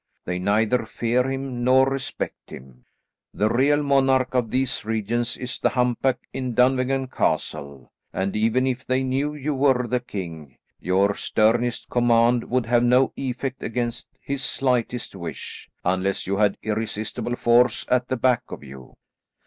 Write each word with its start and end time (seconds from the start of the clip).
They 0.25 0.39
neither 0.39 0.87
fear 0.87 1.29
him 1.29 1.63
nor 1.63 1.87
respect 1.87 2.49
him. 2.49 2.85
The 3.35 3.51
real 3.51 3.83
monarch 3.83 4.33
of 4.33 4.49
these 4.49 4.83
regions 4.83 5.37
is 5.37 5.59
the 5.59 5.69
humpback 5.69 6.17
in 6.33 6.55
Dunvegan 6.55 7.11
Castle; 7.11 7.91
and 8.11 8.35
even 8.35 8.65
if 8.65 8.83
they 8.83 9.03
knew 9.03 9.35
you 9.35 9.53
were 9.53 9.85
the 9.85 9.99
king, 9.99 10.57
your 10.79 11.13
sternest 11.13 11.87
command 11.91 12.45
would 12.49 12.65
have 12.65 12.83
no 12.83 13.13
effect 13.15 13.61
against 13.61 14.09
his 14.19 14.41
slightest 14.43 15.15
wish, 15.15 15.69
unless 15.85 16.25
you 16.25 16.37
had 16.37 16.57
irresistible 16.63 17.35
force 17.35 17.85
at 17.87 18.07
the 18.07 18.17
back 18.17 18.41
of 18.49 18.63
you." 18.63 18.95